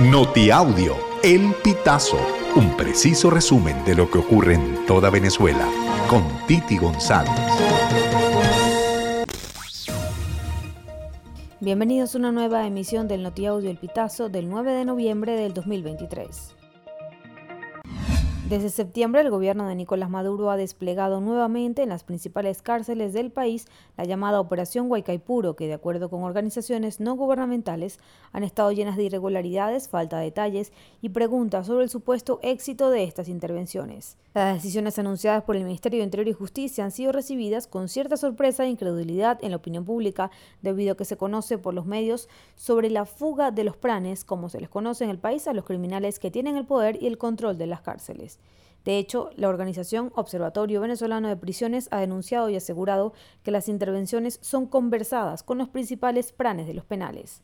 Notiaudio, 0.00 0.96
El 1.22 1.54
Pitazo, 1.62 2.18
un 2.56 2.76
preciso 2.76 3.30
resumen 3.30 3.84
de 3.84 3.94
lo 3.94 4.10
que 4.10 4.18
ocurre 4.18 4.54
en 4.54 4.84
toda 4.86 5.08
Venezuela, 5.08 5.68
con 6.10 6.24
Titi 6.48 6.76
González. 6.78 7.30
Bienvenidos 11.60 12.16
a 12.16 12.18
una 12.18 12.32
nueva 12.32 12.66
emisión 12.66 13.06
del 13.06 13.22
Notiaudio 13.22 13.70
El 13.70 13.76
Pitazo 13.76 14.28
del 14.28 14.50
9 14.50 14.72
de 14.72 14.84
noviembre 14.84 15.36
del 15.36 15.54
2023. 15.54 16.63
Desde 18.48 18.68
septiembre, 18.68 19.22
el 19.22 19.30
gobierno 19.30 19.66
de 19.66 19.74
Nicolás 19.74 20.10
Maduro 20.10 20.50
ha 20.50 20.58
desplegado 20.58 21.22
nuevamente 21.22 21.82
en 21.82 21.88
las 21.88 22.04
principales 22.04 22.60
cárceles 22.60 23.14
del 23.14 23.30
país 23.30 23.66
la 23.96 24.04
llamada 24.04 24.38
Operación 24.38 24.90
Huaycaipuro, 24.90 25.56
que 25.56 25.66
de 25.66 25.72
acuerdo 25.72 26.10
con 26.10 26.22
organizaciones 26.24 27.00
no 27.00 27.16
gubernamentales 27.16 27.98
han 28.32 28.44
estado 28.44 28.70
llenas 28.70 28.98
de 28.98 29.04
irregularidades, 29.04 29.88
falta 29.88 30.18
de 30.18 30.24
detalles 30.24 30.74
y 31.00 31.08
preguntas 31.08 31.66
sobre 31.66 31.84
el 31.84 31.90
supuesto 31.90 32.38
éxito 32.42 32.90
de 32.90 33.04
estas 33.04 33.28
intervenciones. 33.28 34.18
Las 34.34 34.56
decisiones 34.56 34.98
anunciadas 34.98 35.44
por 35.44 35.56
el 35.56 35.64
Ministerio 35.64 36.00
de 36.00 36.04
Interior 36.04 36.28
y 36.28 36.32
Justicia 36.32 36.84
han 36.84 36.90
sido 36.90 37.12
recibidas 37.12 37.66
con 37.66 37.88
cierta 37.88 38.18
sorpresa 38.18 38.64
e 38.64 38.68
incredulidad 38.68 39.38
en 39.42 39.52
la 39.52 39.56
opinión 39.56 39.86
pública, 39.86 40.30
debido 40.60 40.92
a 40.92 40.96
que 40.96 41.04
se 41.06 41.16
conoce 41.16 41.56
por 41.56 41.72
los 41.72 41.86
medios 41.86 42.28
sobre 42.56 42.90
la 42.90 43.06
fuga 43.06 43.52
de 43.52 43.64
los 43.64 43.76
pranes, 43.76 44.24
como 44.24 44.50
se 44.50 44.60
les 44.60 44.68
conoce 44.68 45.04
en 45.04 45.10
el 45.10 45.18
país 45.18 45.48
a 45.48 45.54
los 45.54 45.64
criminales 45.64 46.18
que 46.18 46.30
tienen 46.30 46.56
el 46.56 46.66
poder 46.66 47.02
y 47.02 47.06
el 47.06 47.16
control 47.16 47.56
de 47.56 47.68
las 47.68 47.80
cárceles. 47.80 48.33
De 48.84 48.98
hecho, 48.98 49.30
la 49.36 49.48
organización 49.48 50.12
Observatorio 50.14 50.80
Venezolano 50.80 51.28
de 51.28 51.36
Prisiones 51.36 51.88
ha 51.90 52.00
denunciado 52.00 52.50
y 52.50 52.56
asegurado 52.56 53.14
que 53.42 53.50
las 53.50 53.68
intervenciones 53.68 54.38
son 54.42 54.66
conversadas 54.66 55.42
con 55.42 55.58
los 55.58 55.68
principales 55.68 56.32
pranes 56.32 56.66
de 56.66 56.74
los 56.74 56.84
penales. 56.84 57.42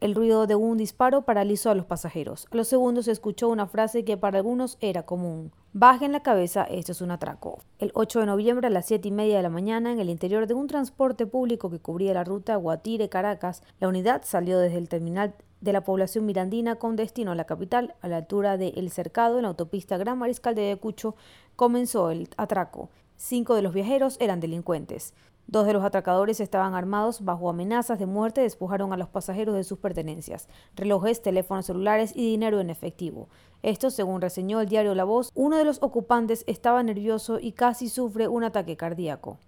El 0.00 0.14
ruido 0.14 0.46
de 0.46 0.54
un 0.54 0.78
disparo 0.78 1.26
paralizó 1.26 1.68
a 1.68 1.74
los 1.74 1.84
pasajeros. 1.84 2.46
A 2.50 2.56
los 2.56 2.68
segundos 2.68 3.04
se 3.04 3.12
escuchó 3.12 3.50
una 3.50 3.66
frase 3.66 4.02
que 4.02 4.16
para 4.16 4.38
algunos 4.38 4.78
era 4.80 5.02
común. 5.02 5.52
Bajen 5.74 6.12
la 6.12 6.22
cabeza, 6.22 6.64
esto 6.64 6.92
es 6.92 7.02
un 7.02 7.10
atraco. 7.10 7.58
El 7.78 7.90
8 7.94 8.20
de 8.20 8.26
noviembre 8.26 8.68
a 8.68 8.70
las 8.70 8.86
7 8.86 9.08
y 9.08 9.10
media 9.10 9.36
de 9.36 9.42
la 9.42 9.50
mañana, 9.50 9.92
en 9.92 10.00
el 10.00 10.08
interior 10.08 10.46
de 10.46 10.54
un 10.54 10.68
transporte 10.68 11.26
público 11.26 11.70
que 11.70 11.80
cubría 11.80 12.14
la 12.14 12.24
ruta 12.24 12.56
Guatire-Caracas, 12.56 13.62
la 13.78 13.88
unidad 13.88 14.22
salió 14.24 14.58
desde 14.58 14.78
el 14.78 14.88
terminal 14.88 15.34
de 15.60 15.72
la 15.72 15.84
población 15.84 16.26
mirandina 16.26 16.76
con 16.76 16.96
destino 16.96 17.32
a 17.32 17.34
la 17.34 17.44
capital, 17.44 17.94
a 18.00 18.08
la 18.08 18.18
altura 18.18 18.56
de 18.56 18.68
El 18.76 18.90
Cercado, 18.90 19.36
en 19.36 19.42
la 19.42 19.48
autopista 19.48 19.98
Gran 19.98 20.18
Mariscal 20.18 20.54
de 20.54 20.66
Ayacucho, 20.66 21.16
comenzó 21.56 22.10
el 22.10 22.28
atraco. 22.36 22.90
Cinco 23.16 23.54
de 23.54 23.62
los 23.62 23.74
viajeros 23.74 24.16
eran 24.20 24.40
delincuentes. 24.40 25.14
Dos 25.46 25.66
de 25.66 25.72
los 25.72 25.84
atracadores 25.84 26.38
estaban 26.38 26.74
armados 26.74 27.24
bajo 27.24 27.50
amenazas 27.50 27.98
de 27.98 28.06
muerte 28.06 28.40
despojaron 28.40 28.92
a 28.92 28.96
los 28.96 29.08
pasajeros 29.08 29.56
de 29.56 29.64
sus 29.64 29.78
pertenencias, 29.78 30.48
relojes, 30.76 31.22
teléfonos 31.22 31.66
celulares 31.66 32.12
y 32.14 32.24
dinero 32.24 32.60
en 32.60 32.70
efectivo. 32.70 33.28
Esto, 33.62 33.90
según 33.90 34.20
reseñó 34.20 34.60
el 34.60 34.68
diario 34.68 34.94
La 34.94 35.04
Voz, 35.04 35.32
uno 35.34 35.56
de 35.58 35.64
los 35.64 35.82
ocupantes 35.82 36.44
estaba 36.46 36.82
nervioso 36.82 37.40
y 37.40 37.52
casi 37.52 37.88
sufre 37.88 38.28
un 38.28 38.44
ataque 38.44 38.76
cardíaco. 38.76 39.38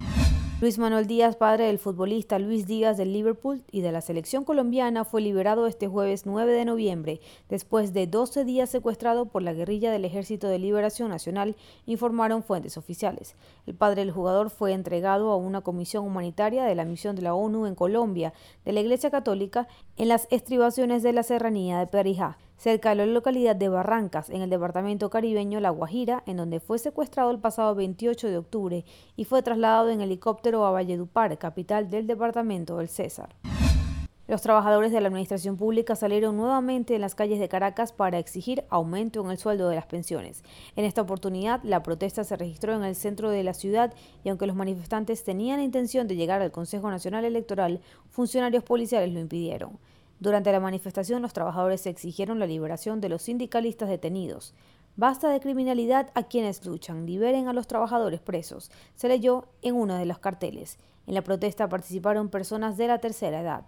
Luis 0.62 0.78
Manuel 0.78 1.08
Díaz, 1.08 1.34
padre 1.34 1.66
del 1.66 1.80
futbolista 1.80 2.38
Luis 2.38 2.68
Díaz 2.68 2.96
del 2.96 3.12
Liverpool 3.12 3.64
y 3.72 3.80
de 3.80 3.91
la 3.91 4.00
selección 4.00 4.44
colombiana, 4.44 5.04
fue 5.04 5.20
liberado 5.20 5.66
este 5.66 5.88
jueves 5.88 6.24
9 6.24 6.52
de 6.52 6.64
noviembre, 6.64 7.20
después 7.48 7.92
de 7.92 8.06
12 8.06 8.44
días 8.44 8.70
secuestrado 8.70 9.27
por 9.27 9.42
la 9.42 9.54
guerrilla 9.54 9.91
del 9.91 10.04
Ejército 10.04 10.46
de 10.46 10.60
Liberación 10.60 11.08
Nacional, 11.08 11.56
informaron 11.84 12.44
fuentes 12.44 12.77
oficiales. 12.77 13.34
El 13.66 13.74
padre 13.74 14.02
del 14.02 14.12
jugador 14.12 14.50
fue 14.50 14.72
entregado 14.72 15.32
a 15.32 15.36
una 15.36 15.62
comisión 15.62 16.06
humanitaria 16.06 16.62
de 16.62 16.76
la 16.76 16.84
misión 16.84 17.16
de 17.16 17.22
la 17.22 17.34
ONU 17.34 17.66
en 17.66 17.74
Colombia, 17.74 18.32
de 18.64 18.72
la 18.72 18.82
Iglesia 18.82 19.10
Católica, 19.10 19.66
en 19.97 20.06
las 20.06 20.28
estribaciones 20.30 21.02
de 21.02 21.12
la 21.12 21.24
serranía 21.24 21.80
de 21.80 21.88
Perijá 21.88 22.38
cerca 22.56 22.91
de 22.91 22.97
la 22.97 23.06
localidad 23.06 23.56
de 23.56 23.69
Barrancas, 23.69 24.31
en 24.31 24.42
el 24.42 24.50
departamento 24.50 25.11
caribeño 25.11 25.61
La 25.61 25.70
Guajira, 25.70 26.22
en 26.27 26.36
donde 26.36 26.61
fue 26.61 26.78
secuestrado 26.78 27.31
el 27.31 27.39
pasado 27.39 27.75
28 27.75 28.28
de 28.28 28.39
octubre 28.39 28.84
y 29.17 29.25
fue 29.25 29.43
trasladado 29.43 29.91
en 29.91 30.00
helicóptero 30.00 30.65
a 30.65 30.71
Valledupar, 30.71 31.38
capital 31.38 31.91
del 31.91 32.06
departamento 32.06 32.78
del 32.78 32.88
César. 32.88 33.34
Los 34.28 34.41
trabajadores 34.41 34.93
de 34.93 35.00
la 35.00 35.09
administración 35.09 35.56
pública 35.56 35.97
salieron 35.97 36.37
nuevamente 36.37 36.94
en 36.94 37.00
las 37.00 37.15
calles 37.15 37.41
de 37.41 37.49
Caracas 37.49 37.93
para 37.93 38.19
exigir 38.19 38.65
aumento 38.71 39.21
en 39.22 39.31
el 39.31 39.37
sueldo 39.37 39.69
de 39.69 39.75
las 39.75 39.87
pensiones. 39.87 40.44
En 40.76 40.84
esta 40.84 41.03
oportunidad, 41.03 41.60
la 41.65 41.82
protesta 41.82 42.22
se 42.22 42.37
registró 42.37 42.72
en 42.75 42.84
el 42.84 42.94
centro 42.94 43.31
de 43.31 43.43
la 43.43 43.53
ciudad 43.53 43.93
y 44.25 44.28
aunque 44.28 44.47
los 44.47 44.56
manifestantes 44.56 45.25
tenían 45.25 45.59
la 45.59 45.65
intención 45.65 46.06
de 46.06 46.16
llegar 46.16 46.41
al 46.41 46.53
Consejo 46.53 46.88
Nacional 46.91 47.25
Electoral, 47.25 47.81
funcionarios 48.10 48.62
policiales 48.62 49.12
lo 49.12 49.21
impidieron. 49.21 49.78
Durante 50.22 50.53
la 50.53 50.60
manifestación, 50.60 51.21
los 51.21 51.33
trabajadores 51.33 51.84
exigieron 51.84 52.38
la 52.38 52.47
liberación 52.47 53.00
de 53.00 53.09
los 53.09 53.22
sindicalistas 53.22 53.88
detenidos. 53.88 54.55
Basta 54.94 55.28
de 55.28 55.41
criminalidad 55.41 56.10
a 56.15 56.22
quienes 56.22 56.65
luchan, 56.65 57.06
liberen 57.06 57.49
a 57.49 57.53
los 57.53 57.66
trabajadores 57.66 58.21
presos, 58.21 58.71
se 58.94 59.09
leyó 59.09 59.49
en 59.62 59.75
uno 59.75 59.97
de 59.97 60.06
los 60.06 60.21
carteles. 60.21 60.78
En 61.09 61.15
la 61.15 61.22
protesta 61.22 61.69
participaron 61.69 62.28
personas 62.28 62.77
de 62.77 62.87
la 62.87 62.99
tercera 62.99 63.41
edad. 63.41 63.65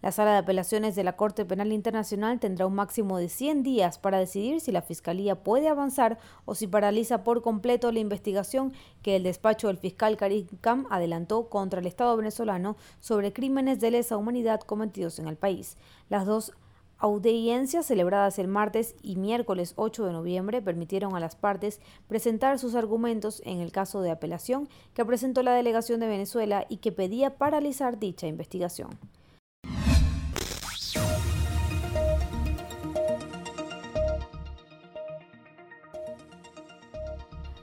La 0.00 0.12
Sala 0.12 0.30
de 0.30 0.38
Apelaciones 0.38 0.94
de 0.94 1.02
la 1.02 1.16
Corte 1.16 1.44
Penal 1.44 1.72
Internacional 1.72 2.38
tendrá 2.38 2.68
un 2.68 2.74
máximo 2.76 3.18
de 3.18 3.28
100 3.28 3.64
días 3.64 3.98
para 3.98 4.20
decidir 4.20 4.60
si 4.60 4.70
la 4.70 4.80
Fiscalía 4.80 5.42
puede 5.42 5.66
avanzar 5.66 6.18
o 6.44 6.54
si 6.54 6.68
paraliza 6.68 7.24
por 7.24 7.42
completo 7.42 7.90
la 7.90 7.98
investigación 7.98 8.72
que 9.02 9.16
el 9.16 9.24
despacho 9.24 9.66
del 9.66 9.78
fiscal 9.78 10.16
Karim 10.16 10.46
Kam 10.60 10.86
adelantó 10.90 11.48
contra 11.48 11.80
el 11.80 11.86
Estado 11.86 12.16
venezolano 12.16 12.76
sobre 13.00 13.32
crímenes 13.32 13.80
de 13.80 13.90
lesa 13.90 14.16
humanidad 14.16 14.60
cometidos 14.60 15.18
en 15.18 15.26
el 15.26 15.36
país. 15.36 15.76
Las 16.08 16.26
dos 16.26 16.52
audiencias 16.98 17.86
celebradas 17.86 18.38
el 18.38 18.46
martes 18.46 18.94
y 19.02 19.16
miércoles 19.16 19.72
8 19.74 20.06
de 20.06 20.12
noviembre 20.12 20.62
permitieron 20.62 21.16
a 21.16 21.20
las 21.20 21.34
partes 21.34 21.80
presentar 22.06 22.60
sus 22.60 22.76
argumentos 22.76 23.42
en 23.44 23.58
el 23.58 23.72
caso 23.72 24.00
de 24.00 24.12
apelación 24.12 24.68
que 24.94 25.04
presentó 25.04 25.42
la 25.42 25.54
delegación 25.54 25.98
de 25.98 26.06
Venezuela 26.06 26.66
y 26.68 26.76
que 26.76 26.92
pedía 26.92 27.36
paralizar 27.36 27.98
dicha 27.98 28.28
investigación. 28.28 28.90